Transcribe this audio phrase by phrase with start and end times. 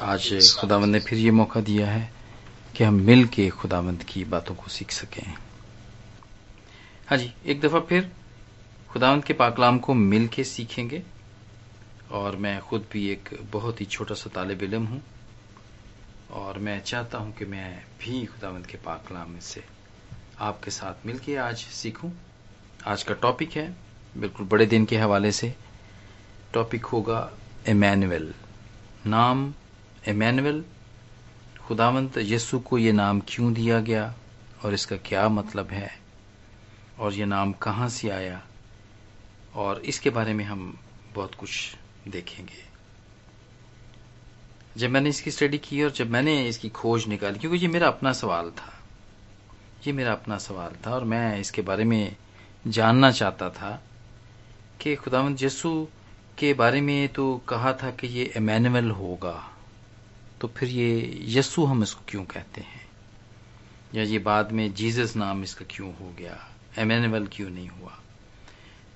[0.00, 2.10] आज खुदावंद ने फिर ये मौका दिया है
[2.76, 5.34] कि हम मिल के खुदावंद की बातों को सीख सकें।
[7.08, 8.10] हाँ जी एक दफ़ा फिर
[8.90, 11.02] खुदावंद के पाकलाम को मिल के सीखेंगे
[12.10, 15.02] और मैं खुद भी एक बहुत ही छोटा सा तालब इलम हूँ
[16.42, 19.64] और मैं चाहता हूँ कि मैं भी खुदावंद के पाकलाम से
[20.40, 22.10] आपके साथ मिलके आज सीखूं।
[22.86, 23.68] आज का टॉपिक है
[24.16, 25.54] बिल्कुल बड़े दिन के हवाले से
[26.54, 27.30] टॉपिक होगा
[27.68, 28.32] एमैनुअल
[29.06, 29.52] नाम
[30.06, 30.64] एमैनुअल
[31.66, 34.14] खुदावंत यस्सु को ये नाम क्यों दिया गया
[34.64, 35.90] और इसका क्या मतलब है
[36.98, 38.40] और ये नाम कहाँ से आया
[39.54, 40.78] और इसके बारे में हम
[41.14, 41.74] बहुत कुछ
[42.08, 42.66] देखेंगे।
[44.76, 48.12] जब मैंने इसकी स्टडी की और जब मैंने इसकी खोज निकाली, क्योंकि ये मेरा अपना
[48.12, 48.72] सवाल था,
[49.86, 52.16] ये मेरा अपना सवाल था और मैं इसके बारे में
[52.66, 53.70] जानना चाहता था
[54.80, 55.86] कि खुदावंत यसु
[56.38, 59.34] के बारे में तो कहा था कि ये एमैनुअल होगा।
[60.40, 62.86] तो फिर ये यस्सु हम इसको क्यों कहते हैं?
[63.94, 66.36] या ये बाद में जीसस नाम इसका क्यों हो गया?
[66.78, 67.98] एमैनुअल क्यों नहीं हुआ?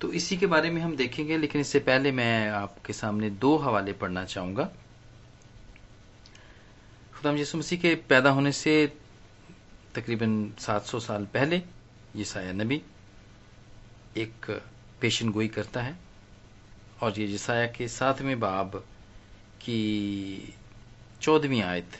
[0.01, 3.93] तो इसी के बारे में हम देखेंगे, लेकिन इससे पहले मैं आपके सामने दो हवाले
[3.93, 4.63] पढ़ना चाहूँगा।
[7.15, 8.93] खुदाम यसु मसीह के पैदा होने से
[9.95, 11.61] तकरीबन 700 साल पहले
[12.15, 12.81] ये साया नबी
[14.17, 14.61] एक
[15.01, 15.95] पेशन गोई करता है,
[17.01, 18.75] और ये जसाया के सातवें बाब
[19.61, 20.53] की
[21.23, 21.91] चौदहवीं आयत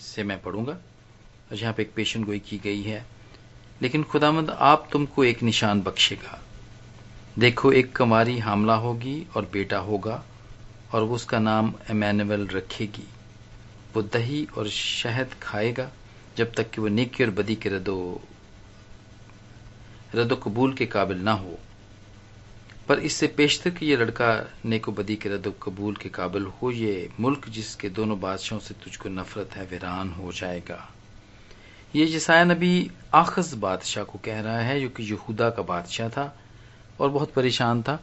[0.00, 3.06] से मैं पढ़ूँगा। और यहाँ पे एक पेशन गोई की गई है।
[3.82, 6.42] लेकिन खुदामंद, आप तुमको एक निशान बख्शेगा।
[7.38, 10.24] देखो, एक कमारी हामला होगी और बेटा होगा,
[10.92, 13.08] और वो उसका नाम एमैनुअल रखेगी।
[13.94, 15.90] वो दही और शहद खाएगा,
[16.36, 18.20] जब तक कि वो नेकी और बदी के रदो
[20.14, 21.58] रदो कबूल के काबिल ना हो।
[22.88, 24.28] पर इससे पेशतर कि ये लड़का
[24.64, 29.08] नेको बदी के रदो कबूल के काबिल हो, ये मुल्क जिसके दोनों बादशाहों से तुझको
[29.08, 30.88] नफरत है, वीरान हो जाएगा।
[31.96, 36.34] ये जसाया नबी आखज बादशाह को कह रहा है, जो कि यहूदा का बादशाह था
[37.00, 38.00] और बहुत परेशान था,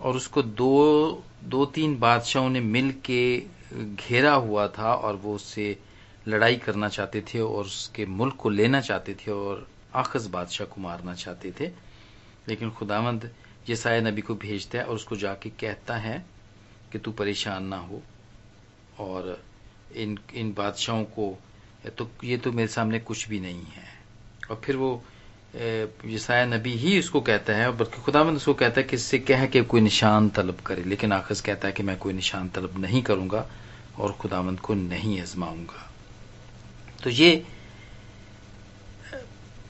[0.00, 3.38] और उसको दो दो तीन बादशाहों ने मिल के
[3.74, 5.66] घेरा हुआ था और वो उससे
[6.28, 10.80] लड़ाई करना चाहते थे और उसके मुल्क को लेना चाहते थे और आखज बादशाह को
[10.80, 11.70] मारना चाहते थे।
[12.48, 13.30] लेकिन खुदावंद
[13.68, 16.24] यसाया नबी को भेजता है और उसको जाके कहता है
[16.92, 18.02] कि तू परेशान ना हो
[19.00, 19.40] और
[19.96, 21.36] इन इन बादशाहों को
[21.98, 23.86] तो ये तो मेरे सामने कुछ भी नहीं है।
[24.50, 25.02] और फिर वो
[26.06, 29.62] यसाया नबी ही उसको कहता है, बल्कि खुदावंद उसको कहता है कि इससे कह के
[29.62, 33.46] कोई निशान तलब करे, लेकिन आखिर कहता है कि मैं कोई निशान तलब नहीं करूँगा
[33.98, 35.88] और खुदावंद को नहीं आजमाऊँगा।
[37.02, 37.44] तो ये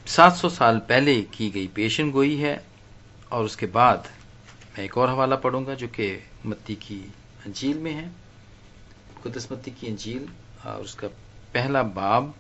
[0.06, 2.56] 700 साल पहले की गई पेशन गोई है
[3.32, 4.08] और उसके बाद
[4.76, 6.10] मैं एक और हवाला पढ़ूँगा जो कि
[6.46, 7.00] मत्ती की
[7.46, 8.10] अंजील में है।
[9.22, 10.28] कुदस मत्ती की अंजील,
[10.66, 11.08] और उसका
[11.54, 12.34] पहला बाब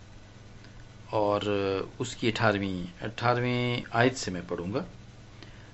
[1.12, 1.44] और
[2.00, 4.84] उसकी अठारहवीं अठारहवीं आयत से मैं पढ़ूँगा।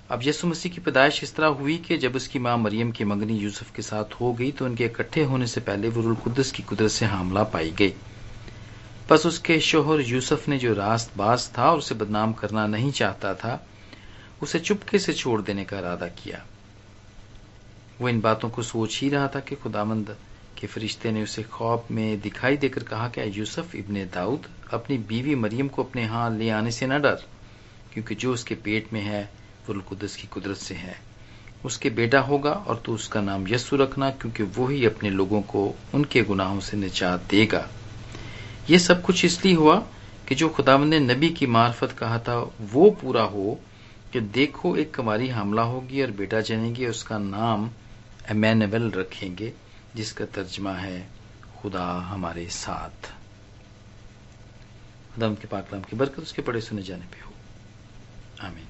[0.09, 3.37] अब यसु मसीह की पैदाइश इस तरह हुई कि जब उसकी माँ मरियम की मंगनी
[3.37, 6.91] यूसुफ के साथ हो गई तो उनके इकट्ठे होने से पहले वो कुदस की कुदरत
[6.91, 7.93] से हमला पाई गई।
[9.09, 13.33] बस उसके शोहर यूसुफ ने जो रास्त बाज था और उसे बदनाम करना नहीं चाहता
[13.35, 13.55] था
[14.43, 16.45] उसे चुपके से छोड़ देने का इरादा किया।
[18.01, 20.15] वो इन बातों को सोच ही रहा था कि खुदामंद
[20.59, 25.35] के फरिश्ते ने उसे खौफ में दिखाई देकर कहा कि यूसुफ इब्ने दाऊद, अपनी बीवी
[25.35, 27.23] मरियम को अपने यहाँ ले आने से न डर,
[27.93, 29.29] क्योंकि जो उसके पेट में है,
[29.69, 30.95] वो कुदस की कुदरत से है।
[31.65, 35.75] उसके बेटा होगा और तू उसका नाम यस्सु रखना, क्योंकि वो ही अपने लोगों को
[35.93, 37.69] उनके गुनाहों से निजात देगा।
[38.69, 39.75] ये सब कुछ इसलिए हुआ
[40.27, 43.59] कि जो खुदावंद ने नबी की मार्फत कहा था, वो पूरा हो
[44.13, 47.69] कि देखो, एक कमारी हमला होगी और बेटा जनेगी, उसका नाम
[48.29, 49.53] एमैनबल रखेंगे,
[49.95, 51.09] जिसका तर्जमा है,
[51.61, 53.13] खुदा हमारे साथ।
[55.13, 57.31] खुदा के पाकलाम की बरकत उसके बड़े सुने जाने पे हो।
[58.47, 58.67] आमीन।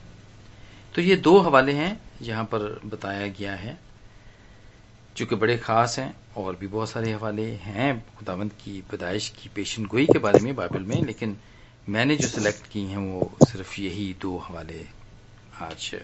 [0.95, 3.77] तो ये दो हवाले हैं यहाँ पर बताया गया है
[5.17, 9.49] जो कि बड़े खास हैं, और भी बहुत सारे हवाले हैं, खुदावंत की पैदाइश की
[9.49, 11.37] पेशन गोई के बारे में बाइबल में, लेकिन
[11.89, 14.87] मैंने जो सिलेक्ट की हैं, वो सिर्फ़ यही दो हवाले
[15.61, 15.95] आज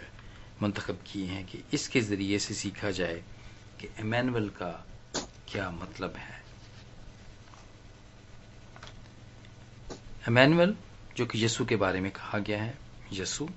[0.62, 3.24] मंतखब किए हैं कि इसके ज़रिए से सीखा जाए
[3.80, 4.70] कि एमैनुअल का
[5.48, 6.40] क्या मतलब है।
[10.28, 10.76] एमैनुअल
[11.18, 12.78] जो कि यसु के बारे में कहा गया है
[13.14, 13.50] यसु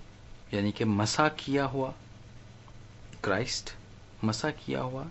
[0.54, 1.94] यानी कि मसा किया हुआ,
[3.24, 3.70] क्राइस्ट,
[4.24, 5.04] मसा किया हुआ,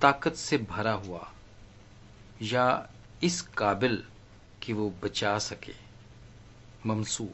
[0.00, 1.32] ताकत से भरा हुआ,
[2.42, 2.88] या
[3.22, 4.02] इस काबिल
[4.62, 5.74] कि वो बचा सके
[6.86, 7.28] ममसू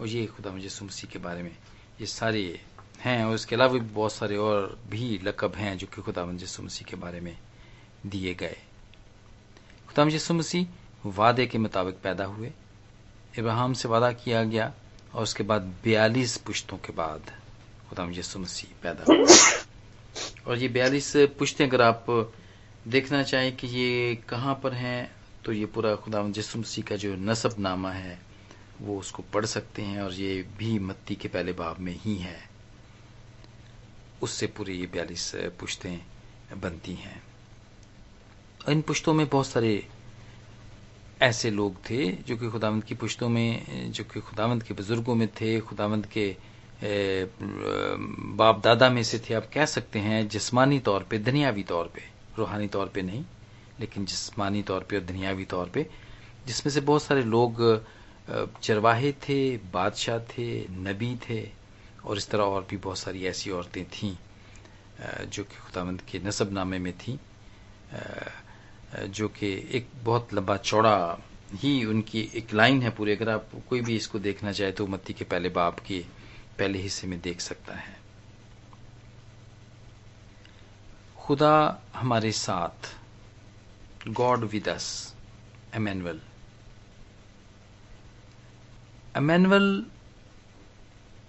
[0.00, 1.56] और ये खुदा यसु मसीह के बारे में,
[2.00, 2.60] ये सारे
[3.00, 6.62] हैं, और इसके अलावा भी बहुत सारे और भी लकब हैं जो कि खुदा यसु
[6.62, 7.36] मसीह के बारे में
[8.06, 8.56] दिए गए।
[9.88, 10.66] खुदाम यसु मसीह
[11.06, 12.52] वादे के मुताबिक पैदा हुए।
[13.38, 14.72] इब्राहिम से वादा किया गया,
[15.14, 17.32] और उसके बाद बयालीस पुश्तों के बाद
[17.90, 19.26] खुदाम यसु मसीह पैदा हुए।
[20.46, 22.06] और ये बयालीस पुश्तें अगर आप
[22.88, 25.10] देखना चाहें कि ये कहाँ पर हैं
[25.44, 28.18] तो ये पूरा खुदा मसीह का जो नसब नामा है
[28.80, 32.38] वो उसको पढ़ सकते हैं और ये भी मत्ती के पहले बाब में ही है।
[34.22, 36.00] उससे पूरी ये बयालीस पुश्तें
[36.56, 37.22] बनती हैं।
[38.68, 39.86] इन पुश्तों में बहुत सारे
[41.22, 45.28] ऐसे लोग थे जो कि खुदावंत की पुश्तों में, जो कि खुदावंत के बुज़ुर्गों में
[45.28, 46.36] थे, खुदावंत के
[48.36, 52.02] बाप दादा में से थे। आप कह सकते हैं जिस्मानी तौर पे, दुनियावी तौर पे,
[52.38, 53.24] रूहानी तौर पे नहीं,
[53.80, 55.86] लेकिन जिस्मानी तौर पे और दुनियावी तौर पे,
[56.46, 57.62] जिसमें से बहुत सारे लोग
[58.28, 61.40] चरवाहे थे, बादशाह थे, नबी थे,
[62.04, 64.16] और इस तरह और भी बहुत सारी ऐसी औरतें थीं
[65.26, 67.18] जो कि खुदावंत के नसबनामे में थीं
[69.08, 71.18] जो कि एक बहुत लंबा चौड़ा
[71.54, 75.12] ही उनकी एक लाइन है पूरे। अगर आप कोई भी इसको देखना चाहे तो मत्ती
[75.12, 76.04] के पहले बाप के
[76.58, 77.96] पहले हिस्से में देख सकता है।
[81.18, 82.96] खुदा हमारे साथ,
[84.08, 85.14] God with us
[85.74, 86.20] Emmanuel
[89.16, 89.86] Emmanuel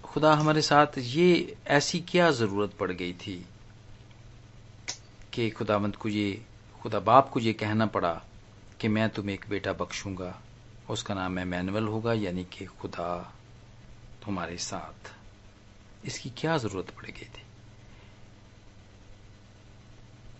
[0.04, 3.46] खुदा हमारे साथ ये ऐसी क्या ज़रूरत पड़ गई थी
[5.32, 6.42] कि खुदावंत को ये,
[6.82, 8.22] खुदा बाप को ये कहना पड़ा
[8.80, 10.40] कि मैं तुम्हें एक बेटा बख्शूँगा,
[10.90, 13.34] उसका नाम मैनुअल होगा, यानी कि खुदा
[14.24, 15.12] तुम्हारे साथ।
[16.06, 17.42] इसकी क्या ज़रूरत पड़ गई थी?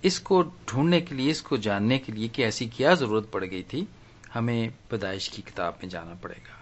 [0.05, 3.89] इसको ढूँढने के लिए, इसको जानने के लिए कि ऐसी क्या ज़रूरत पड़ गई थी,
[4.35, 6.60] हमें पैदाइश की किताब में जाना पड़ेगा।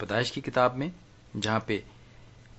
[0.00, 0.92] पैदाइश की किताब में,
[1.36, 1.82] जहाँ पे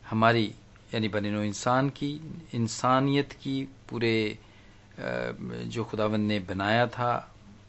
[0.09, 0.45] हमारी,
[0.93, 2.09] यानी बने इंसान की,
[2.53, 4.37] इंसानियत की पूरे
[4.99, 7.11] जो खुदावन ने बनाया था,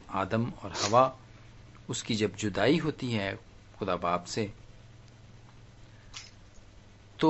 [0.09, 1.13] आदम और हवा,
[1.89, 3.35] उसकी जब जुदाई होती है
[3.79, 4.51] खुदा बाप से
[7.19, 7.29] तो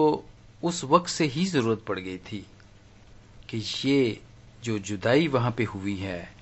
[0.64, 2.46] उस वक्त से ही ज़रूरत पड़ गई थी
[3.50, 4.22] कि ये
[4.64, 6.36] जो जुदाई वहाँ पे हुई है,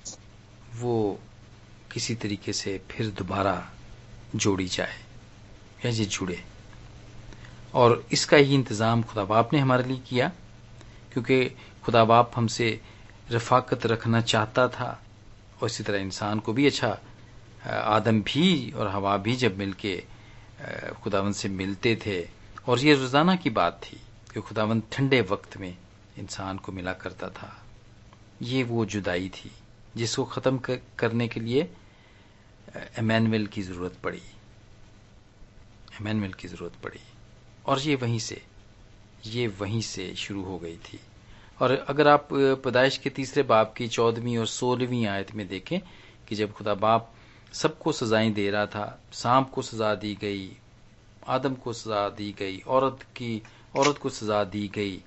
[0.76, 1.20] वो
[1.92, 3.56] किसी तरीके से फिर दोबारा
[4.34, 5.05] जोड़ी जाए।
[5.84, 6.42] या जुड़े
[7.74, 10.30] और इसका ही इंतज़ाम खुदा बाप ने हमारे लिए किया,
[11.12, 11.44] क्योंकि
[11.84, 12.68] खुदा बाप हमसे
[13.30, 14.88] रफाकत रखना चाहता था,
[15.60, 16.98] और इसी तरह इंसान को भी अच्छा
[17.66, 19.96] आदम भी और हवा भी जब मिलके
[21.02, 22.20] खुदावन से मिलते थे।
[22.68, 24.00] और ये रोज़ाना की बात थी
[24.32, 25.76] कि खुदावन ठंडे वक्त में
[26.18, 27.50] इंसान को मिला करता था।
[28.42, 29.50] ये वो जुदाई थी,
[29.96, 30.58] जिसको खत्म
[30.98, 31.68] करने के लिए
[32.98, 34.22] एमैनुअल की ज़रूरत पड़ी।
[36.00, 37.00] एमैनुअल की ज़रूरत पड़ी।
[37.66, 38.42] और ये वहीं से,
[39.26, 41.00] ये वहीं से शुरू हो गई थी।
[41.60, 45.80] और अगर आप पैदाइश के तीसरे बाप की चौदहवीं और सोलहवीं आयत में देखें
[46.28, 47.12] कि जब खुदा बाप
[47.52, 50.56] सबको सजाएँ दे रहा था, सांप को सजा दी गई,
[51.26, 53.42] आदम को सजा दी गई, औरत की,
[53.76, 55.02] औरत को सजा दी गई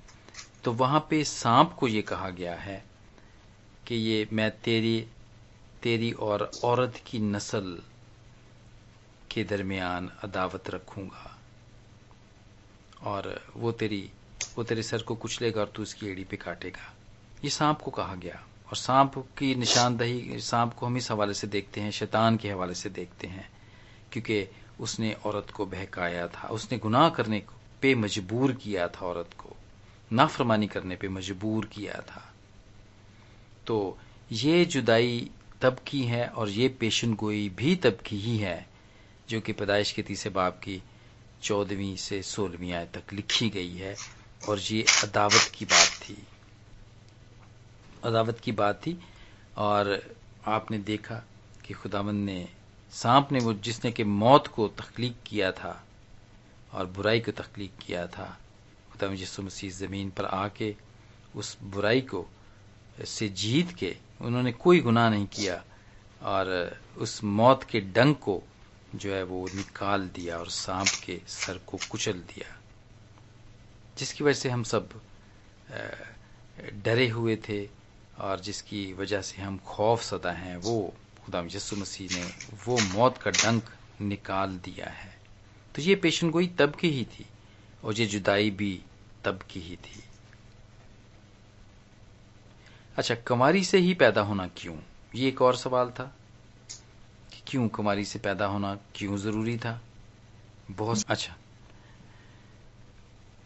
[0.64, 2.84] तो वहाँ पे सांप को ये कहा गया है
[3.86, 5.06] कि ये मैं तेरी
[5.82, 7.78] तेरी और औरत की नस्ल
[9.30, 11.38] के दरमियान अदावत रखूँगा।
[13.02, 14.10] और वो तेरी,
[14.56, 16.94] वो तेरे सर को कुचलेगा और तू उसकी एड़ी पे काटेगा।
[17.44, 21.46] ये सांप को कहा गया। और सांप की निशानदही, सांप को हम इस हवाले से
[21.46, 23.50] देखते हैं, शैतान के हवाले से देखते हैं,
[24.12, 24.48] क्योंकि
[24.80, 27.42] उसने औरत को बहकाया था। उसने गुनाह करने
[27.82, 29.56] पे मजबूर किया था औरत को।
[30.12, 32.32] नाफरमानी करने पे मजबूर किया था।
[33.66, 33.98] तो
[34.32, 35.30] ये जुदाई
[35.62, 38.69] तब की है और ये पेशन गोई भी तब की ही है
[39.30, 40.82] जो कि पैदाइश के तीसरे बाप की
[41.42, 43.96] चौदहवीं से सोलहवीं आय तक लिखी गई है।
[44.48, 46.26] और ये अदावत की बात थी।
[48.04, 48.98] अदावत की बात थी
[49.56, 51.22] और आपने देखा
[51.66, 52.48] कि खुदावंद ने
[52.92, 55.84] सांप ने वो जिसने कि मौत को तख्लीक किया था
[56.72, 58.38] और बुराई को तख्लीक किया था
[58.92, 60.76] खुदा यसु मसीह ज़मीन पर आके
[61.36, 62.26] उस बुराई को
[63.04, 65.64] से जीत के उन्होंने कोई गुनाह नहीं किया
[66.22, 68.42] और उस मौत के डंग को
[68.94, 72.56] जो है वो निकाल दिया और सांप के सर को कुचल दिया।
[73.98, 75.00] जिसकी वजह से हम सब
[76.74, 77.68] डरे हुए थे
[78.18, 80.94] और जिसकी वजह से हम खौफ सदा हैं, वो
[81.24, 82.24] खुदा यसु मसीह ने
[82.66, 83.70] वो मौत का डंक
[84.00, 85.20] निकाल दिया है।
[85.74, 87.26] तो ये पेशन गोई तब की ही थी
[87.84, 88.82] और ये जुदाई भी
[89.24, 90.04] तब की ही थी।
[92.96, 94.76] अच्छा कमारी से ही पैदा होना क्यों?
[95.14, 96.16] ये एक और सवाल था।
[97.50, 99.80] क्यों कुमारी से पैदा होना क्यों ज़रूरी था?
[100.70, 101.34] बहुत अच्छा।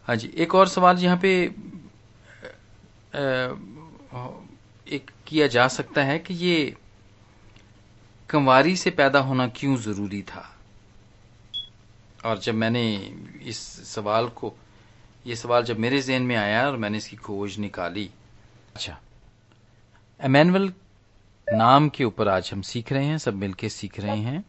[0.07, 1.33] हाँ जी, एक और सवाल यहाँ पे
[4.87, 6.75] एक किया जा सकता है कि ये
[8.29, 10.51] कंवारी से पैदा होना क्यों ज़रूरी था?
[12.25, 12.85] और जब मैंने
[13.43, 13.57] इस
[13.87, 14.53] सवाल को,
[15.25, 18.09] ये सवाल जब मेरे जहन में आया और मैंने इसकी खोज निकाली।
[18.75, 18.97] अच्छा।
[20.19, 20.71] एमैनुअल
[21.53, 24.45] नाम के ऊपर आज हम सीख रहे हैं, सब मिलके सीख रहे हैं।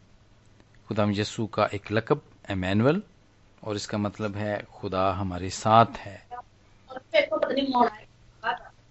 [0.87, 3.01] खुदाम यसू का एक लकब, एमैनुअल,
[3.63, 6.27] और इसका मतलब है खुदा हमारे साथ है।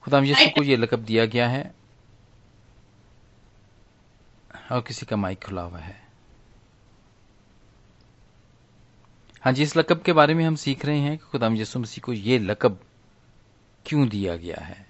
[0.03, 1.75] खुदाम यसू को ये लकब दिया गया है।
[4.73, 6.07] और किसी का माइक खुला हुआ है।
[9.41, 12.05] हाँ जी, इस लकब के बारे में हम सीख रहे हैं कि खुदाम यसु मसीह
[12.05, 12.81] को ये लकब
[13.87, 14.87] क्यों दिया गया है।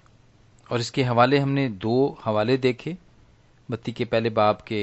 [0.72, 2.98] और इसके हवाले हमने दो हवाले देखे।
[3.70, 4.82] बत्ती के पहले बाब के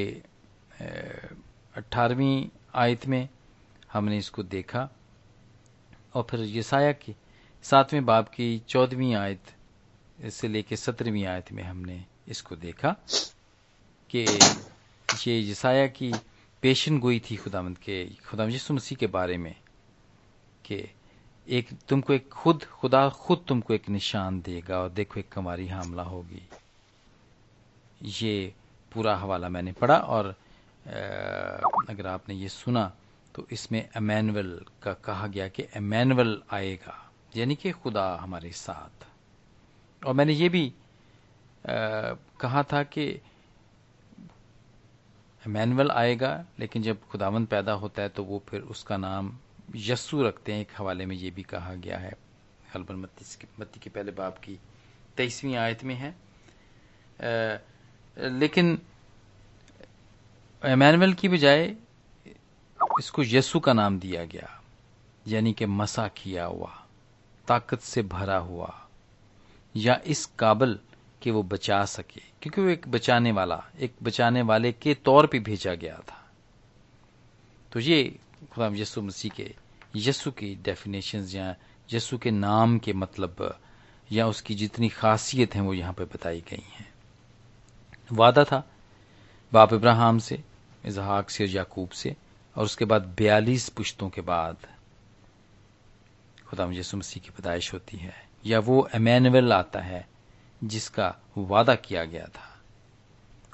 [1.77, 3.27] अठारहवीं आयत में
[3.93, 4.89] हमने इसको देखा।
[6.15, 7.15] और फिर यसाया की
[7.65, 9.53] सातवें बाब की चौदहवीं आयत
[10.31, 12.95] से लेकर सत्रहवीं आयत में हमने इसको देखा
[14.09, 14.25] कि
[15.27, 16.11] ये यसाया की
[16.63, 19.55] पेशन गोई थी खुदामंद के खुदाम यसु मसीह के बारे में
[20.65, 20.83] कि
[21.47, 26.03] एक तुमको एक खुद, खुदा खुद तुमको एक निशान देगा और देखो एक कमारी हमला
[26.03, 26.47] होगी।
[28.03, 28.53] ये
[28.93, 30.35] पूरा हवाला मैंने पढ़ा और
[31.89, 32.91] अगर आपने ये सुना
[33.35, 36.97] तो इसमें अमैनुअल का कहा गया कि अमैनुअल आएगा
[37.35, 39.05] यानी कि खुदा हमारे साथ।
[40.05, 43.21] और मैंने ये भी आ, कहा था कि
[45.47, 49.31] मैनुअल आएगा लेकिन जब खुदावंद पैदा होता है तो वो फिर उसका नाम
[49.75, 52.13] यस्सु रखते हैं एक हवाले में ये भी कहा गया है।
[52.75, 52.95] हलबन
[53.59, 54.59] मत्ती के पहले बाप की
[55.17, 56.15] तेईसवीं आयत में है।
[58.17, 58.77] लेकिन
[60.61, 61.75] एमैनुअल की बजाय
[62.99, 64.61] इसको यसु का नाम दिया गया,
[65.27, 66.71] यानी कि मसा किया हुआ,
[67.47, 68.73] ताकत से भरा हुआ,
[69.75, 70.77] या इस काबल
[71.21, 75.39] कि वो बचा सके, क्योंकि वो एक बचाने वाला, एक बचाने वाले के तौर पे
[75.39, 76.19] भेजा गया था।
[77.71, 78.03] तो ये
[78.53, 79.53] खुदा यसु मसीह के
[79.95, 81.55] यसु की डेफिनेशन या
[81.89, 83.59] यसु के नाम के मतलब
[84.11, 86.92] या उसकी जितनी खासियत है वो यहाँ पर बताई गई हैं।
[88.13, 88.69] वादा था
[89.53, 90.43] बाप इब्राहिम से
[90.85, 92.15] इजहाक से याकूब से,
[92.55, 94.57] और उसके बाद बयालीस पुश्तों के बाद
[96.47, 100.07] खुदा यसु मसीह की पैदाइश होती है, या वो एमैनुअल आता है,
[100.63, 102.61] जिसका वादा किया गया था।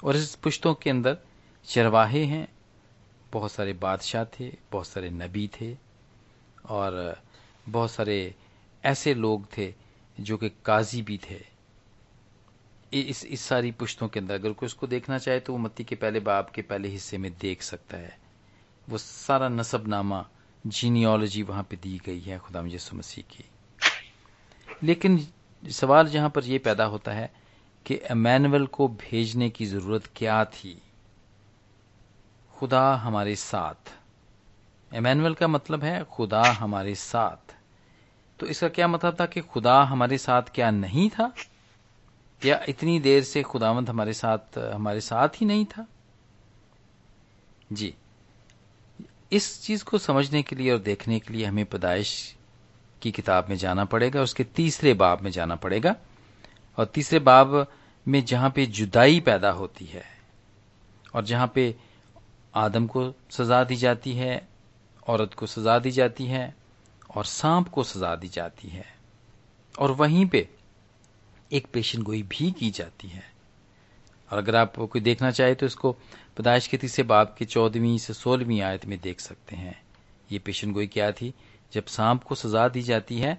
[0.04, 1.18] और इस पुश्तों के अंदर
[1.64, 2.48] चरवाहे हैं,
[3.32, 5.76] बहुत सारे बादशाह थे, बहुत सारे नबी थे,
[6.66, 7.22] और
[7.68, 8.34] बहुत सारे
[8.84, 9.74] ऐसे लोग थे
[10.20, 11.59] जो कि काजी भी थे।
[12.92, 15.94] इस इस सारी पुश्तों के अंदर, अगर कोई उसको देखना चाहे तो वो मत्ती के
[15.94, 18.18] पहले बाब के पहले हिस्से में देख सकता है।
[18.88, 20.28] वो सारा नसबनामा
[20.66, 23.44] जीनियोलॉजी वहाँ पे दी गई है खुदाम यसु मसीह की।
[24.82, 25.28] लेकिन
[25.70, 27.32] सवाल जहाँ पर यह पैदा होता है
[27.86, 30.82] कि अमैनुअल को भेजने की ज़रूरत क्या थी?
[32.54, 33.94] खुदा हमारे साथ।
[34.94, 37.54] एमैनुअल का मतलब है खुदा हमारे साथ।
[38.40, 41.32] तो इसका क्या मतलब था कि खुदा हमारे साथ क्या नहीं था?
[42.44, 45.86] या इतनी देर से खुदावंत हमारे साथ हमारे साथ ही नहीं था?
[47.72, 47.94] जी।
[49.32, 52.36] इस चीज़ को समझने के लिए और देखने के लिए हमें पैदाइश
[53.02, 55.96] की किताब में जाना पड़ेगा, उसके तीसरे बाब में जाना पड़ेगा।
[56.78, 57.66] और तीसरे बाब
[58.08, 60.04] में जहाँ पे जुदाई पैदा होती है
[61.14, 61.76] और जहाँ पे
[62.54, 64.48] आदम को सजा दी जाती है,
[65.06, 66.54] औरत को सजा दी जाती है
[67.16, 68.86] और सांप को सजा दी जाती है।
[69.78, 70.48] और वहीं पे
[71.50, 73.22] एक पेशन गोई भी की जाती है।
[74.30, 75.92] और अगर आप कोई देखना चाहे तो इसको
[76.36, 79.80] पदाइश के तीसरे बाप की चौदहवीं से सोलहवीं आयत में देख सकते हैं।
[80.30, 81.32] ये पेशन गोई क्या थी?
[81.72, 83.38] जब सांप को सजा दी जाती है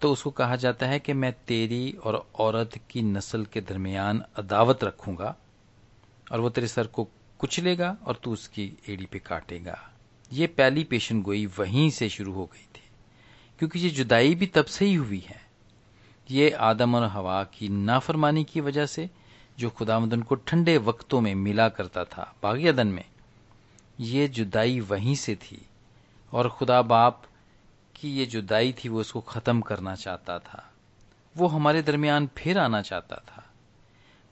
[0.00, 4.84] तो उसको कहा जाता है कि मैं तेरी और औरत की नस्ल के दरमियान अदावत
[4.84, 5.34] रखूँगा
[6.32, 7.04] और वो तेरे सर को
[7.40, 9.78] कुचलेगा और तू उसकी एड़ी पे काटेगा।
[10.30, 12.82] ये पहली पेशन गोई वहीं से शुरू हो गई थी,
[13.60, 15.40] क्योंकि ये जुदाई भी तब से ही हुई है।
[16.30, 19.10] ये आदम और हवा की नाफरमानी की वजह से,
[19.58, 23.04] जो खुदामदन को ठंडे वक्तों में मिला करता था, बागियादन में,
[24.00, 25.66] ये जुदाई वहीं से थी।
[26.32, 27.22] और खुदा बाप
[27.96, 30.72] की ये जुदाई थी, वो उसको खत्म करना चाहता था।
[31.36, 33.50] वो हमारे दरमियान फिर आना चाहता था।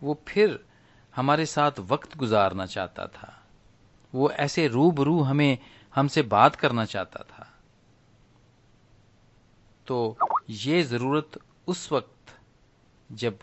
[0.02, 0.64] वो फिर
[1.16, 3.42] हमारे साथ वक्त गुजारना चाहता था।
[4.14, 5.58] वो ऐसे रूबरू हमें,
[5.94, 7.52] हमसे बात करना चाहता था।
[9.86, 10.16] तो
[10.50, 12.34] ये ज़रूरत उस वक्त
[13.10, 13.38] जब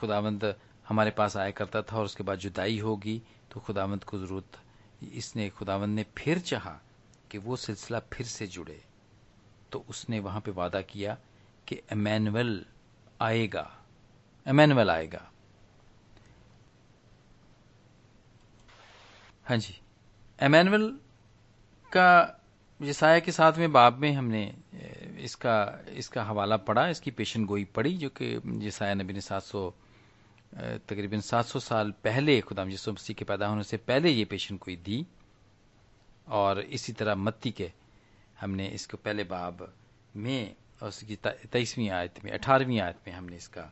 [0.00, 0.54] खुदावंद
[0.86, 3.20] हमारे पास आया करता था और उसके बाद जुदाई होगी
[3.52, 4.58] तो खुदावंद को ज़रूरत,
[5.02, 6.78] इसने खुदावंद ने फिर चाहा
[7.30, 8.80] कि वो सिलसिला फिर से जुड़े।
[9.72, 11.16] तो उसने वहाँ पे वादा किया
[11.66, 12.64] कि एमैनुअल
[13.20, 13.70] आएगा
[14.46, 15.30] एमैनुअल आएगा।
[19.46, 19.74] हाँ जी
[20.38, 20.88] एमैनुअल
[21.92, 22.40] का
[22.80, 24.44] यसाया के साथ में बाब में हमने
[25.18, 29.72] इसका इसका हवाला पड़ा, इसकी पेशन गोई पड़ी, जो कि यसाया नबी ने सात सौ
[30.88, 34.76] तकरीबन 700 साल पहले खुदाम यसु मसीह के पैदा होने से पहले ये पेशन गोई
[34.76, 35.04] दी।
[36.26, 37.70] और इसी तरह मत्ती के
[38.40, 39.72] हमने इसको पहले बाब
[40.16, 41.16] में और उसकी
[41.52, 43.70] तेईसवीं आयत में, अठारहवीं आयत में हमने इसका,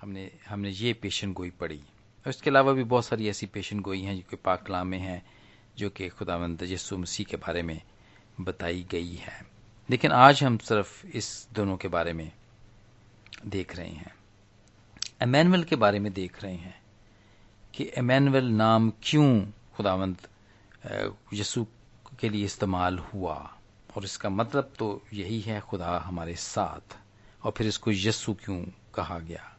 [0.00, 4.00] हमने हमने ये पेशन गोई पढ़ी और इसके अलावा भी बहुत सारी ऐसी पेशन गोई
[4.02, 5.22] हैं जो कि पाक कलाम में हैं,
[5.78, 7.80] जो कि खुदावंद यसु मसीह के बारे में
[8.40, 9.40] बताई गई है।
[9.90, 12.32] लेकिन आज हम सिर्फ़ इस दोनों के बारे में
[13.46, 14.14] देख रहे हैं।
[15.22, 16.82] एमैनुअल के बारे में देख रहे हैं
[17.74, 19.46] कि एमैनुअल नाम क्यों
[19.76, 20.28] खुदावंत
[21.34, 21.66] यसु
[22.20, 23.56] के लिए इस्तेमाल हुआ।
[23.96, 26.96] और इसका मतलब तो यही है खुदा हमारे साथ।
[27.44, 29.56] और फिर इसको यस्सु क्यों कहा गया?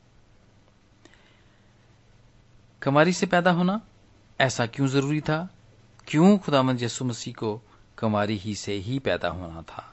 [2.82, 3.82] कमारी से पैदा होना
[4.42, 5.50] ऐसा क्यों ज़रूरी था?
[6.08, 7.62] क्यों खुदामंद यसु मसीह को
[7.98, 9.93] कमारी ही से ही पैदा होना था?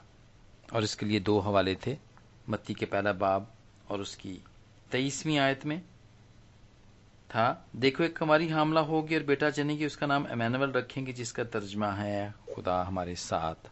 [0.72, 1.96] और इसके लिए दो हवाले थे,
[2.48, 3.52] मत्ती के पहला बाब
[3.90, 4.40] और उसकी
[4.92, 5.80] तेईसवीं आयत में
[7.30, 11.90] था, देखो एक कमारी हामला होगी और बेटा जनेगी उसका नाम एमैनुअल रखेंगे, जिसका तर्जमा
[11.92, 13.70] है खुदा हमारे साथ।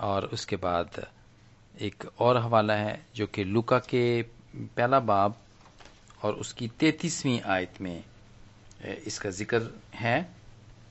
[0.00, 1.06] और उसके बाद
[1.80, 4.22] एक और हवाला है, जो कि लुका के
[4.56, 5.36] पहला बाब
[6.22, 8.04] और उसकी तैतीसवीं आयत में
[9.06, 10.28] इसका ज़िक्र है,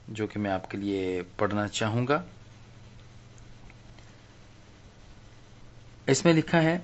[0.10, 2.24] जो कि मैं आपके लिए पढ़ना चाहूँगा।
[6.10, 6.82] इसमें लिखा है,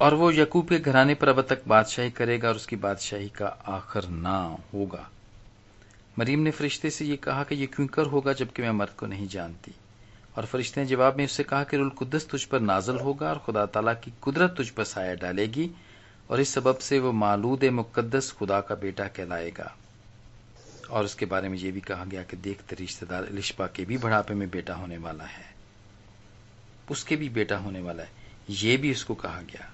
[0.00, 4.08] और वो यकूब के घराने पर अब तक बादशाही करेगा और उसकी बादशाही का आखिर
[4.08, 5.08] ना होगा।
[6.18, 9.06] मरीम ने फरिश्ते से ये कहा कि ये क्यों कर होगा, जबकि मैं मर्द को
[9.06, 9.74] नहीं जानती।
[10.36, 13.38] और फरिश्ते ने जवाब में उससे कहा कि रुल कुदस तुझ पर नाजल होगा और
[13.38, 15.70] खुदा तला की कुदरत तुझ पर साया डालेगी,
[16.30, 19.74] और इस सबब से वो मालूद मुकदस खुदा का बेटा कहलाएगा।
[20.90, 24.34] और उसके बारे में यह भी कहा गया कि देखते रिश्तेदार लिशपा के भी बढ़ापे
[24.34, 25.53] में बेटा होने वाला है।
[26.90, 28.10] उसके भी बेटा होने वाला है।
[28.50, 29.70] ये भी उसको कहा गया।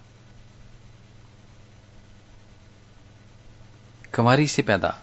[4.14, 4.98] कंवारी से पैदा,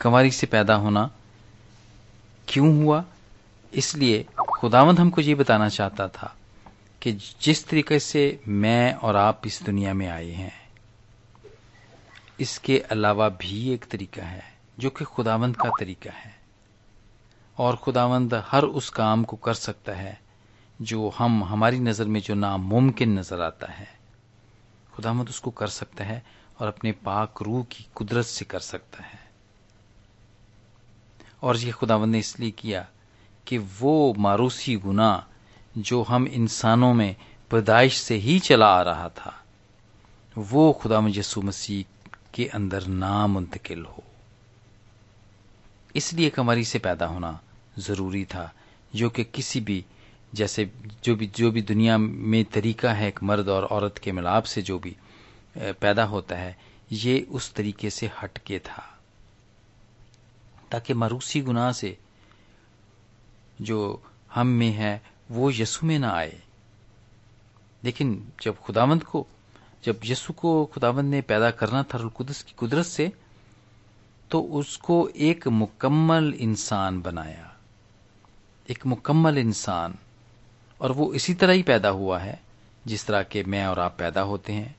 [0.00, 1.10] कंवारी से पैदा होना
[2.48, 3.04] क्यों हुआ?
[3.72, 6.34] इसलिए खुदावंद हमको ये बताना चाहता था
[7.02, 10.52] कि जिस तरीके से मैं और आप इस दुनिया में आए हैं,
[12.40, 14.42] इसके अलावा भी एक तरीका है,
[14.78, 16.38] जो कि खुदावंद का तरीका है।
[17.58, 20.20] और खुदावंद हर उस काम को कर सकता है
[20.82, 23.88] जो हम, हमारी नज़र में जो नामुमकिन नज़र आता है।
[24.92, 26.22] खुदावंद उसको कर सकता है
[26.60, 29.18] और अपने पाक रूह की कुदरत से कर सकता है।
[31.42, 32.86] और ये खुदावंद ने इसलिए किया
[33.46, 35.26] कि वो मारूसी गुना
[35.78, 37.16] जो हम इंसानों में
[37.50, 39.34] पैदाइश से ही चला आ रहा था,
[40.38, 41.84] वो खुदा यसु मसीह
[42.34, 44.02] के अंदर ना मुंतकिल हो।
[45.96, 47.40] इसलिए कमरी से पैदा होना
[47.78, 48.52] ज़रूरी था,
[48.94, 49.84] जो कि किसी भी
[50.34, 50.70] जैसे
[51.04, 54.62] जो भी जो भी दुनिया में तरीका है एक मर्द और औरत के मिलाप से
[54.62, 54.96] जो भी
[55.58, 56.58] पैदा होता है,
[56.92, 58.98] ये उस तरीके से हटके था।
[60.70, 61.98] ताकि मरूसी गुनाह से
[63.60, 64.02] जो
[64.34, 66.42] हम में है, वो यसु में ना आए।
[67.84, 69.26] लेकिन जब खुदावंत को,
[69.84, 73.12] जब यसु को खुदावंत ने पैदा करना था कुदस की कुदरत से
[74.30, 77.56] तो उसको एक मुकम्मल इंसान बनाया।
[78.70, 79.94] एक मुकम्मल इंसान।
[80.80, 82.42] और वो इसी तरह ही पैदा हुआ है,
[82.86, 84.76] जिस तरह के मैं और आप पैदा होते हैं।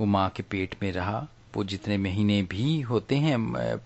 [0.00, 3.36] वो माँ के पेट में रहा। वो जितने महीने भी होते हैं,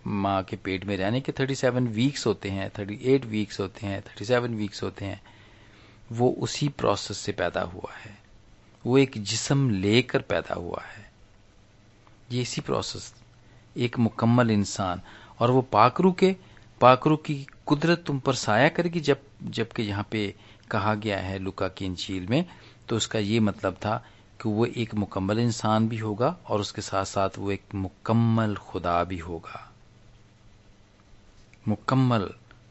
[0.07, 4.51] माँ के पेट में रहने के 37 वीक्स होते हैं 38 वीक्स होते हैं 37
[4.51, 5.23] वीक्स होते हैं।
[6.13, 8.19] वो उसी प्रोसेस से पैदा हुआ है।
[8.87, 11.13] वो एक जिसम लेकर पैदा हुआ है।
[12.33, 13.15] ये इसी प्रोसेस
[13.77, 15.01] एक मुकम्मल इंसान।
[15.41, 16.37] और वो पाकरू के,
[16.81, 20.35] पाकरू की कुदरत तुम पर साया करेगी जब, जबकि यहाँ पे
[20.71, 22.45] कहा गया है लुका की इंचील में
[22.89, 23.97] तो उसका ये मतलब था
[24.41, 29.03] कि वो एक मुकम्मल इंसान भी होगा और उसके साथ साथ वो एक मुकम्मल खुदा
[29.05, 29.67] भी होगा।
[31.69, 32.29] मुकम्मल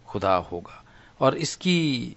[0.07, 0.83] खुदा होगा।
[1.19, 2.15] और इसकी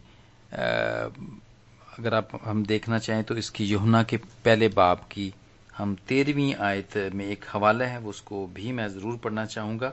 [0.53, 5.33] अगर आप, हम देखना चाहें तो इसकी यहुना के पहले बाब की
[5.77, 9.93] हम तेरहवीं आयत में एक हवाला है उसको भी मैं ज़रूर पढ़ना चाहूँगा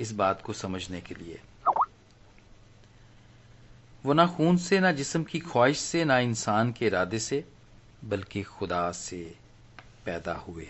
[0.00, 1.40] इस बात को समझने के लिए।
[4.04, 7.44] वो ना खून से, ना जिस्म की ख्वाहिश से, ना इंसान के इरादे से,
[8.04, 9.22] बल्कि खुदा से
[10.04, 10.66] पैदा हुए।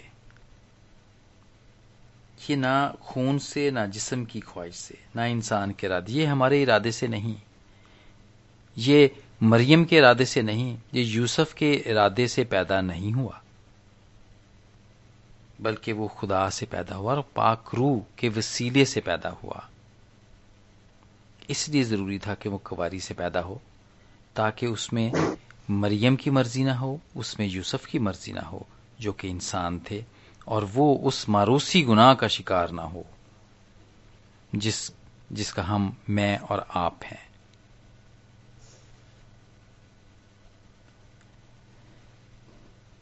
[2.51, 6.63] ये ना खून से, ना जिस्म की ख्वाहिश से, ना इंसान के इरादे, ये हमारे
[6.63, 7.37] इरादे से नहीं।
[8.77, 9.11] ये
[9.43, 13.41] मरियम के इरादे से नहीं, ये यूसुफ के इरादे से पैदा नहीं हुआ,
[15.61, 19.69] बल्कि वो खुदा से पैदा हुआ और पाक रूह के वसीले से पैदा हुआ।
[21.51, 23.61] इसलिए ज़रूरी था कि वो कवारी से पैदा हो,
[24.37, 25.13] ताकि उसमें
[25.71, 28.67] मरियम की मर्ज़ी ना हो, उसमें यूसुफ की मर्ज़ी ना हो,
[29.01, 30.05] जो कि इंसान थे,
[30.49, 33.07] और वो उस मारूसी गुनाह का शिकार ना हो,
[34.55, 34.93] जिस,
[35.33, 37.29] जिसका हम, मैं और आप हैं।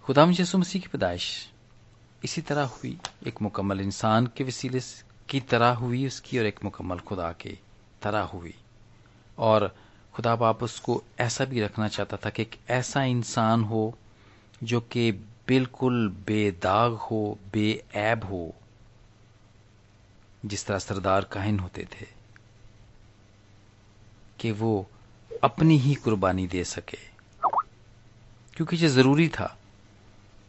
[0.05, 1.51] खुदाम यसु मसीह की पैदाइश
[2.25, 4.81] इसी तरह हुई, एक मुकम्मल इंसान के वसीले
[5.29, 7.66] की तरह हुई उसकी और एक मुकम्मल खुदा के।
[8.03, 8.55] तरह हुई।
[9.39, 9.77] और
[10.15, 13.99] खुदा बाप उसको ऐसा भी रखना चाहता था कि एक ऐसा इंसान हो
[14.63, 15.13] जो कि
[15.49, 18.55] बिल्कुल बेदाग हो, बेऐब हो,
[20.45, 22.07] जिस तरह सरदार काहिन होते थे,
[24.41, 24.87] कि वो
[25.45, 26.99] अपनी ही कुर्बानी दे सके।
[28.55, 29.59] क्योंकि ये ज़रूरी था।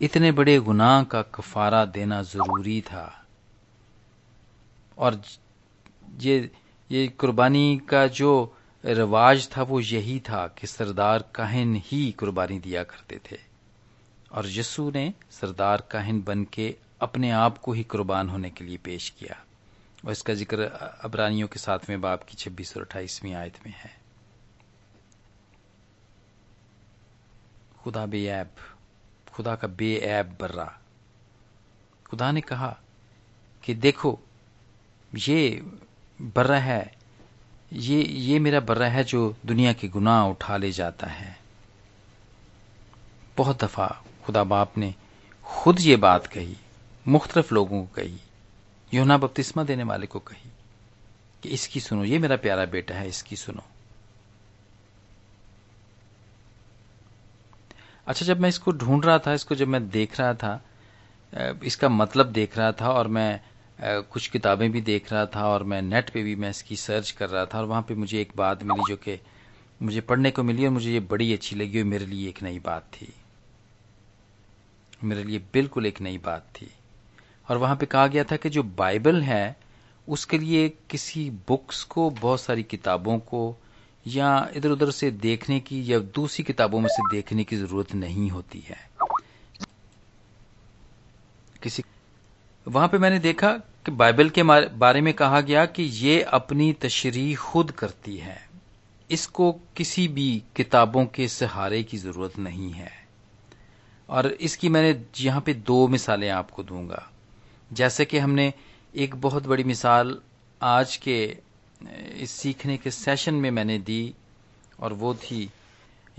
[0.01, 3.25] इतने बड़े गुनाह का कफारा देना ज़रूरी था।
[4.97, 5.21] और
[6.19, 6.51] ये
[6.91, 12.83] ये कुर्बानी का जो रिवाज था, वो यही था कि सरदार काहिन ही कुर्बानी दिया
[12.83, 13.39] करते थे।
[14.31, 18.77] और यस्सु ने सरदार काहिन बन के अपने आप को ही कुर्बान होने के लिए
[18.77, 19.43] पेश किया।
[20.05, 20.63] और इसका ज़िक्र
[21.03, 23.97] अबरानियों के सातवें बाप की छब्बीस और अट्ठाईसवीं आयत में है।
[27.79, 28.49] खुदा बेऐब,
[29.33, 30.79] खुदा का बेऐब बर्रा।
[32.09, 32.77] खुदा ने कहा
[33.63, 34.19] कि देखो,
[35.15, 35.71] ये
[36.19, 36.91] बर्रा है।
[37.73, 41.37] ये ये मेरा बर्रा है जो दुनिया के गुनाह उठा ले जाता है।
[43.37, 43.87] बहुत दफ़ा
[44.25, 44.93] खुदा बाप ने
[45.45, 46.55] खुद ये बात कही,
[47.05, 48.19] मुख्तलिफ़ लोगों को कही,
[48.91, 50.49] योना बपतिस्मा देने वाले को कही
[51.43, 53.63] कि इसकी सुनो, ये मेरा प्यारा बेटा है, इसकी सुनो।
[58.07, 60.61] अच्छा जब मैं इसको ढूंढ रहा था, इसको जब मैं देख रहा था
[61.63, 63.39] इसका मतलब देख रहा था और मैं
[63.81, 67.29] कुछ किताबें भी देख रहा था और मैं नेट पे भी मैं इसकी सर्च कर
[67.29, 69.19] रहा था और वहाँ पे मुझे एक बात मिली जो कि
[69.81, 72.59] मुझे पढ़ने को मिली और मुझे ये बड़ी अच्छी लगी और मेरे लिए एक नई
[72.59, 73.13] बात थी।
[75.03, 76.71] मेरे लिए बिल्कुल एक नई बात थी।
[77.49, 79.57] और वहाँ पे कहा गया था कि जो बाइबल है,
[80.07, 83.57] उसके लिए किसी बुक्स को, बहुत सारी किताबों को
[84.07, 88.29] या इधर उधर से देखने की या दूसरी किताबों में से देखने की ज़रूरत नहीं
[88.29, 88.77] होती है।
[91.63, 91.83] किसी
[92.67, 93.51] वहाँ पे मैंने देखा
[93.85, 98.37] कि बाइबल के बारे में कहा गया कि ये अपनी तशरी खुद करती है।
[99.09, 102.91] इसको किसी भी किताबों के सहारे की ज़रूरत नहीं है।
[104.09, 107.03] और इसकी मैंने यहाँ पे दो मिसालें आपको दूँगा।
[107.71, 108.53] जैसे कि हमने
[108.95, 110.17] एक बहुत बड़ी मिसाल
[110.61, 111.37] आज के
[112.15, 114.13] इस सीखने के सेशन में मैंने दी,
[114.79, 115.49] और वो थी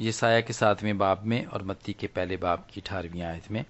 [0.00, 3.64] ये साया के सातवें बाब में और मत्ती के पहले बाब की अठारहवीं आयत में,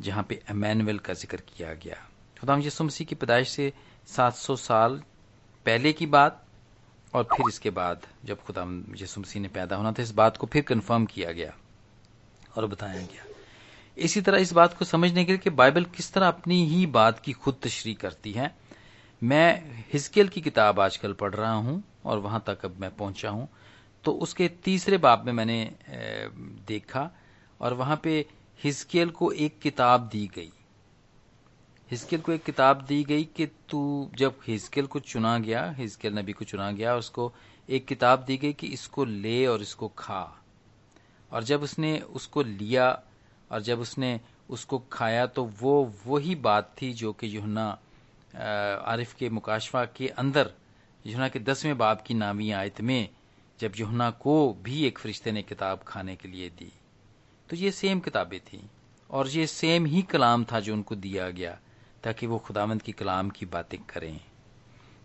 [0.00, 2.04] जहाँ पे अमैनुअल का ज़िक्र किया गया।
[2.40, 3.72] खुदाम यसु मसीह की पैदाइश से
[4.08, 5.02] 700 साल
[5.66, 6.44] पहले की बात
[7.14, 10.46] और फिर इसके बाद जब खुदाम यसु मसीह ने पैदा होना था, इस बात को
[10.46, 11.52] फिर कंफर्म किया गया
[12.56, 13.24] और बताया गया।
[13.96, 17.20] इसी तरह इस बात को समझने के लिए कि बाइबल किस तरह अपनी ही बात
[17.20, 18.54] की खुद तशरी करती है।
[19.22, 23.48] मैं हिस्केल की किताब आजकल पढ़ रहा हूँ और वहाँ तक अब मैं पहुँचा हूँ।
[24.04, 25.58] तो उसके तीसरे बाब में मैंने
[26.68, 27.10] देखा
[27.60, 28.24] और वहाँ पे
[28.64, 30.52] हिस्केल को एक किताब दी गई।
[31.90, 36.32] हिस्केल को एक किताब दी गई कि तू जब हिस्केल को चुना गया हिस्केल नबी
[36.32, 37.32] को चुना गया, उसको
[37.68, 40.22] एक किताब दी गई कि इसको ले और इसको खा।
[41.30, 42.90] और जब उसने उसको लिया
[43.50, 44.20] और जब उसने
[44.50, 47.66] उसको खाया तो वो वही बात थी जो कि युहना
[48.34, 50.50] आरिफ के मुकाशवा के अंदर
[51.04, 53.08] युहना के दसवें बाब की नामी आयत में,
[53.60, 56.72] जब युहना को भी एक फरिश्ते ने किताब खाने के लिए दी।
[57.48, 58.60] तो ये सेम किताबें थी
[59.10, 61.58] और ये सेम ही कलाम था जो उनको दिया गया।
[62.04, 64.20] ताकि वो खुदावंद की कलाम की बातें करें।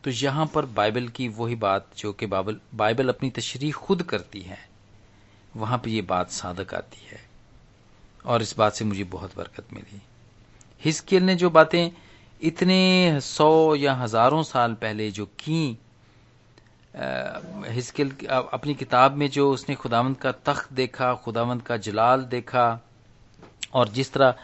[0.04, 4.42] तो यहाँ पर बाइबल की वही बात जो कि बाइबल बाइबल अपनी तशरी खुद करती
[4.42, 4.58] है,
[5.54, 7.22] वहाँ पर यह बात साधक आती है।
[8.26, 10.02] और इस बात से मुझे बहुत बरकत मिली।
[10.84, 11.92] हिस्केल ने जो बातें
[12.42, 15.78] इतने सौ या हज़ारों साल पहले जो की
[17.70, 22.80] हिस्केल अपनी किताब में जो उसने खुदावंत का तख्त देखा, खुदावंत का जलाल देखा,
[23.74, 24.36] और जिस तरह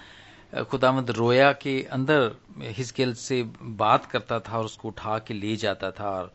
[0.53, 2.35] खुदामद रोया के अंदर
[2.77, 6.31] हिस्केल से बात करता था और उसको उठा के ले जाता था और,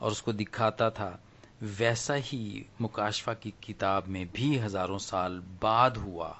[0.00, 1.18] और उसको दिखाता था।
[1.62, 6.34] वैसा ही मुकाशफा की किताब में भी हज़ारों साल बाद हुआ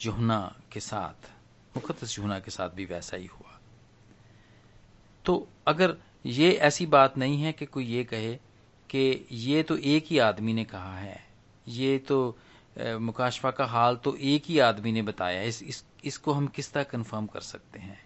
[0.00, 0.40] जुहना
[0.72, 1.30] के साथ
[1.76, 3.58] मुकदस जुहना के साथ भी वैसा ही हुआ।
[5.24, 8.34] तो अगर ये ऐसी बात नहीं है कि कोई ये कहे
[8.90, 11.20] कि ये तो एक ही आदमी ने कहा है
[11.68, 12.36] ये तो
[12.78, 16.82] मुकाशफा का हाल तो एक ही आदमी ने बताया इस, इस इसको हम किस तरह
[16.82, 18.00] कन्फर्म कर सकते हैं?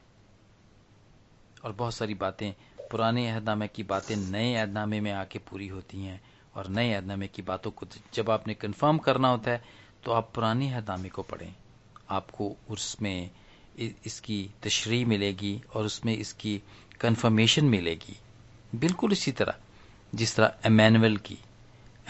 [1.65, 2.53] और बहुत सारी बातें,
[2.91, 6.21] पुराने अहदनामे की बातें नए अहदनामे में आके पूरी होती हैं
[6.57, 9.65] और नए अहदनामे की बातों को जब आपने कन्फर्म करना होता है
[10.05, 11.55] तो आप पुराने अहदनामे को पढ़ें।
[12.11, 13.31] आपको उसमें
[13.79, 16.63] इसकी तशरी मिलेगी और उसमें इसकी
[17.01, 18.19] कन्फर्मेशन मिलेगी।
[18.75, 19.55] बिल्कुल इसी तरह,
[20.15, 21.39] जिस तरह एमैनुअल की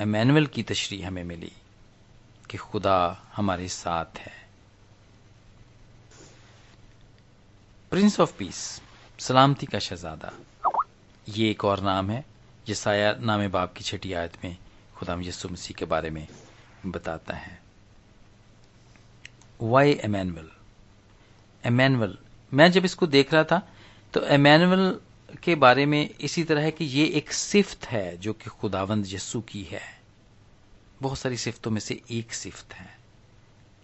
[0.01, 1.53] एमैनुअल की तशरी हमें मिली
[2.51, 4.42] कि खुदा हमारे साथ है।
[7.93, 8.59] प्रिंस ऑफ़ पीस
[9.19, 10.33] सलामती का शहजादा।
[11.29, 12.25] ये एक और नाम है
[12.67, 14.57] जसाया नाम बाप की छठी आयत में
[14.95, 16.27] खुदा यसु मसीह के बारे में
[16.87, 17.61] बताता है।
[19.63, 20.49] वाई एमैनुअल
[21.65, 22.17] एमैनुअल
[22.53, 23.61] मैं जब इसको देख रहा था
[24.15, 24.99] तो एमैनुअल
[25.43, 29.41] के बारे में इसी तरह है कि ये एक सिफ्त है जो कि खुदावंद यस्सु
[29.41, 29.83] की है।
[31.03, 32.91] बहुत सारी सिफ्तों में से एक सिफ्त है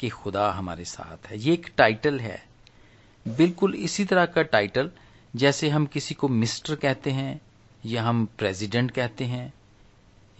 [0.00, 2.48] कि खुदा हमारे साथ है। ये एक टाइटल है।
[3.28, 4.90] बिल्कुल इसी तरह का टाइटल
[5.36, 7.40] जैसे हम किसी को मिस्टर कहते हैं,
[7.86, 9.54] या हम प्रेसिडेंट कहते हैं,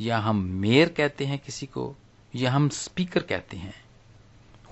[0.01, 1.96] या हम मेयर कहते हैं किसी को,
[2.35, 3.74] या हम स्पीकर कहते हैं।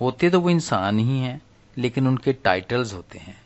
[0.00, 1.42] होते तो वो इंसान ही हैं,
[1.78, 3.40] लेकिन उनके टाइटल्स होते हैं।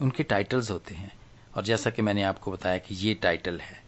[0.00, 1.12] उनके टाइटल्स होते हैं।
[1.56, 3.82] और जैसा कि मैंने आपको बताया कि ये टाइटल है।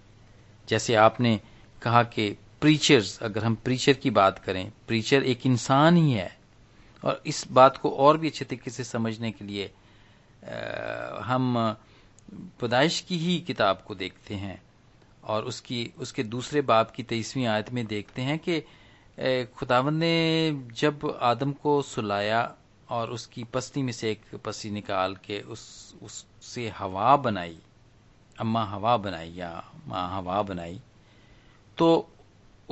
[0.68, 1.40] जैसे आपने
[1.82, 6.41] कहा कि प्रीचर्स अगर हम प्रीचर की बात करें प्रीचर एक इंसान ही है।
[7.04, 9.70] और इस बात को और भी अच्छे तरीके से समझने के लिए
[11.22, 11.76] हम
[12.60, 14.62] पैदाइश की ही किताब को देखते हैं
[15.24, 18.60] और उसकी, उसके दूसरे बाब की तेईसवीं आयत में देखते हैं कि
[19.44, 22.54] खुदावन ने जब आदम को सुलाया
[22.88, 27.58] और उसकी पसली में से एक पसी निकाल के उस, उससे हवा बनाई,
[28.40, 30.80] अम्मा हवा बनाई या माँ हवा बनाई
[31.78, 32.11] तो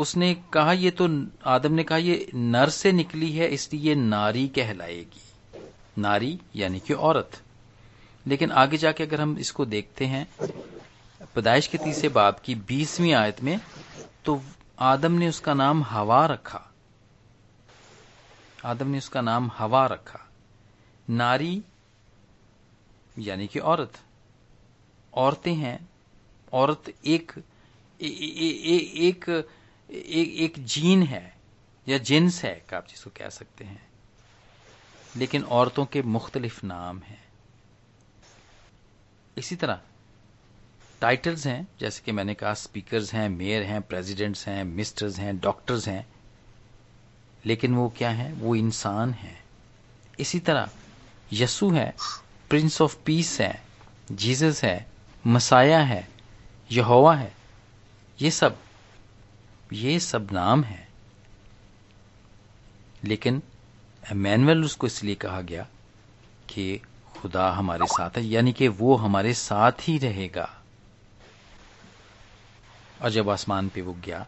[0.00, 1.08] उसने कहा ये तो
[1.46, 5.22] आदम ने कहा ये नर से निकली है इसलिए नारी कहलाएगी।
[5.98, 7.40] नारी यानी कि औरत।
[8.26, 10.26] लेकिन आगे जाके अगर हम इसको देखते हैं
[11.34, 13.60] पैदाइश के तीसरे बाब की बीसवीं आयत में
[14.24, 14.40] तो
[14.78, 16.62] आदम ने उसका नाम हवा रखा।
[18.64, 20.20] आदम ने उसका नाम हवा रखा।
[21.10, 21.62] नारी
[23.18, 24.00] यानी कि औरत।
[25.14, 25.88] औरतें हैं।
[26.52, 27.32] औरत एक
[28.00, 28.76] ए, ए, ए,
[29.08, 29.48] एक
[29.92, 31.37] एक एक जीन है,
[31.88, 33.88] या जिन्स है आप जिसको कह सकते हैं।
[35.16, 37.24] लेकिन औरतों के मुख्तलिफ़ नाम हैं।
[39.38, 39.81] इसी तरह
[41.00, 45.88] टाइटल्स हैं, जैसे कि मैंने कहा स्पीकर्स हैं मेयर हैं प्रेसिडेंट्स हैं मिस्टर्स हैं डॉक्टर्स
[45.88, 46.07] हैं।
[47.46, 48.33] लेकिन वो क्या है?
[48.33, 49.42] वो इंसान है।
[50.20, 50.70] इसी तरह
[51.33, 51.94] यसु है
[52.50, 53.64] प्रिंस ऑफ़ पीस है
[54.12, 54.87] जीसस है,
[55.26, 56.09] मसाया है,
[56.72, 57.35] यहोवा है।
[58.22, 58.59] ये सब
[59.72, 60.88] ये सब नाम है।
[63.04, 63.42] लेकिन
[64.04, 65.66] मैनुअल उसको इसलिए कहा गया
[66.48, 66.80] कि
[67.16, 70.48] खुदा हमारे साथ है, यानी कि वो हमारे साथ ही रहेगा।
[73.02, 74.26] और जब आसमान पे वो गया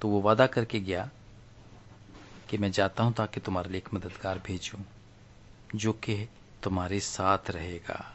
[0.00, 1.08] तो वो वादा करके गया
[2.48, 4.78] कि मैं जाता हूँ ताकि तुम्हारे लिए एक मददगार भेजूं,
[5.74, 6.28] जो कि
[6.62, 8.14] तुम्हारे साथ रहेगा।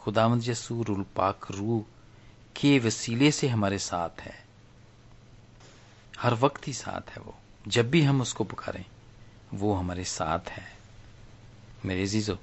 [0.00, 1.84] खुदामद यसू रुल पाक रू
[2.56, 4.39] के वसीले से हमारे साथ है।
[6.20, 7.34] हर वक्त ही साथ है वो।
[7.68, 8.84] जब भी हम उसको पुकारें,
[9.54, 10.78] वो हमारे साथ है।
[11.84, 12.38] मेरे जीजो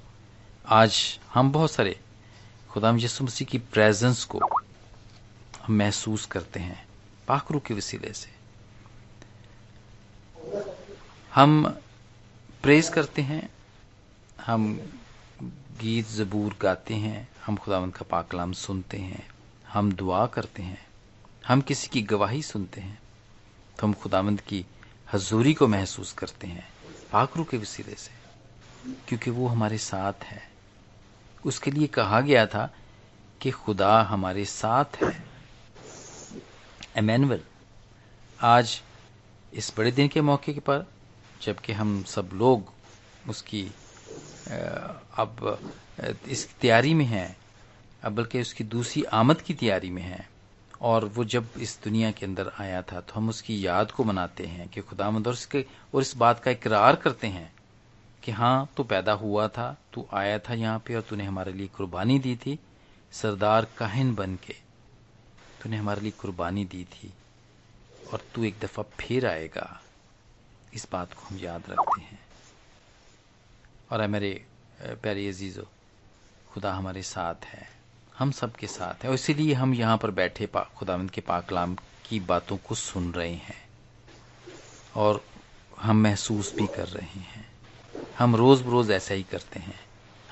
[0.68, 2.00] आज हम बहुत सारे
[2.70, 4.40] खुदाम यसु मसीह की प्रेजेंस को
[5.64, 6.88] हम महसूस करते हैं,
[7.28, 8.36] पाखरू के वसीले से।
[11.34, 11.80] हम
[12.64, 13.50] प्रेज करते हैं,
[14.46, 14.80] हम
[15.82, 19.28] गीत जबूर गाते हैं, हम खुदावंत का पाकलाम सुनते हैं,
[19.68, 20.88] हम दुआ करते हैं,
[21.48, 23.00] हम किसी की गवाही सुनते हैं।
[23.80, 24.66] तो हम खुदावंत की
[25.14, 26.68] हजूरी को महसूस करते हैं
[27.12, 28.12] पाखरू के वसीले से,
[29.08, 30.42] क्योंकि वो हमारे साथ है।
[31.46, 32.70] उसके लिए कहा गया था
[33.42, 35.16] कि खुदा हमारे साथ है।
[36.98, 37.42] एमैनुअल
[38.40, 38.82] आज
[39.54, 40.86] इस बड़े दिन के मौके पर,
[41.42, 42.72] जबकि हम सब लोग
[43.30, 43.64] उसकी
[45.18, 45.60] अब,
[46.28, 47.38] इस तैयारी में हैं,
[48.04, 50.28] अब बल्कि उसकी दूसरी आमद की तैयारी में हैं
[50.82, 54.46] और वो जब इस दुनिया के अंदर आया था तो हम उसकी याद को मनाते
[54.46, 57.52] हैं कि और इसके और इस बात का इकरार करते हैं
[58.24, 61.68] कि हाँ तू पैदा हुआ था, तू आया था यहाँ पे और तूने हमारे लिए
[61.68, 62.60] कुर्बानी दी थी,
[63.12, 64.54] सरदार काहिन बन के
[65.64, 67.14] तूने हमारे लिए कुर्बानी दी थी
[68.14, 69.82] और तू एक दफ़ा फिर आएगा।
[70.74, 72.20] इस बात को हम याद रखते हैं।
[73.92, 74.46] और मेरे
[74.82, 75.68] प्यारे अजीजो,
[76.50, 77.77] खुदा हमारे साथ है।
[78.18, 81.76] हम सबके साथ है और इसीलिए हम यहाँ पर बैठे खुदावंद के पाकलाम
[82.06, 83.68] की बातों को सुन रहे हैं
[84.96, 85.24] और
[85.80, 87.46] हम महसूस भी कर रहे हैं।
[88.20, 89.80] हम रोज बरोज ऐसा ही करते हैं।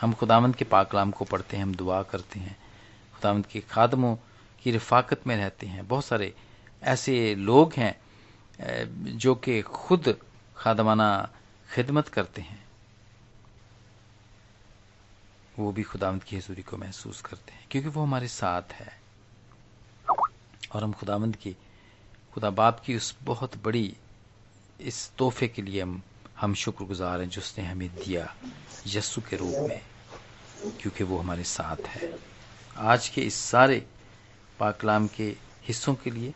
[0.02, 2.58] हम खुदावंद के पाकलाम को पढ़ते हैं, हम दुआ करते हैं।
[3.14, 4.16] खुदावंद के खादमों
[4.64, 6.34] की रफाकत में रहते हैं। बहुत सारे
[6.84, 7.96] ऐसे लोग हैं
[9.18, 10.18] जो कि खुद
[10.58, 11.30] खादमाना
[11.74, 12.65] खिदमत करते हैं।
[15.60, 19.00] वो भी खुदावंद की हजूरी को महसूस करते हैं, क्योंकि वो हमारे साथ है।
[20.74, 21.56] और हम खुदावंद की
[22.34, 23.96] खुदा बाप की उस बहुत बड़ी,
[24.82, 26.02] इस तोहफे के लिए हम
[26.38, 28.36] हम शुक्रगुजार हैं जो उसने हमें दिया
[28.88, 29.82] यस्सु के रूप में,
[30.80, 32.14] क्योंकि वो हमारे साथ है।
[32.78, 33.86] आज के इस सारे
[34.60, 36.34] पाकलाम के हिस्सों के लिए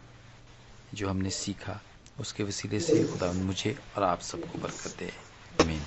[0.93, 1.79] जो हमने सीखा,
[2.19, 5.11] उसके वसीले से खुदा मुझे और आप सबको बरकत दे।
[5.61, 5.81] आमीन।